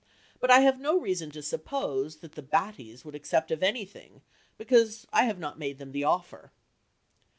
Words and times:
But 0.39 0.49
I 0.49 0.61
have 0.61 0.79
no 0.79 0.99
reason 0.99 1.29
to 1.29 1.43
suppose 1.43 2.15
that 2.25 2.31
the 2.31 2.41
Battys 2.41 3.05
would 3.05 3.13
accept 3.13 3.51
of 3.51 3.61
anything, 3.61 4.23
because 4.57 5.05
I 5.13 5.25
have 5.25 5.37
not 5.37 5.59
made 5.59 5.77
them 5.77 5.91
the 5.91 6.05
offer." 6.05 6.51